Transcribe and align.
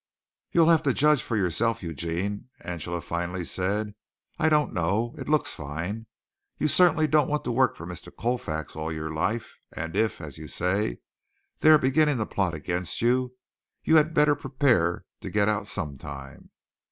"You'll 0.51 0.69
have 0.69 0.81
to 0.89 0.95
judge 0.95 1.21
for 1.21 1.37
yourself, 1.37 1.83
Eugene," 1.83 2.49
Angela 2.61 3.01
finally 3.01 3.45
said. 3.45 3.93
"I 4.39 4.49
don't 4.49 4.73
know. 4.73 5.13
It 5.19 5.29
looks 5.29 5.53
fine. 5.53 6.07
You 6.57 6.67
certainly 6.69 7.05
don't 7.05 7.29
want 7.29 7.43
to 7.43 7.51
work 7.51 7.75
for 7.75 7.85
Mr. 7.85 8.09
Colfax 8.11 8.75
all 8.75 8.91
your 8.91 9.13
life, 9.13 9.59
and 9.71 9.95
if, 9.95 10.19
as 10.19 10.39
you 10.39 10.47
say, 10.47 10.97
they 11.59 11.69
are 11.69 11.77
beginning 11.77 12.17
to 12.17 12.25
plot 12.25 12.55
against 12.55 13.03
you, 13.03 13.35
you 13.83 13.97
had 13.97 14.15
better 14.15 14.33
prepare 14.33 15.05
to 15.19 15.29
get 15.29 15.47
out 15.47 15.67
sometime. 15.67 16.49